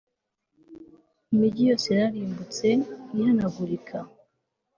Imigi 1.33 1.61
yose 1.69 1.87
yararimbutse 1.93 2.67
ihanagurika 3.15 3.97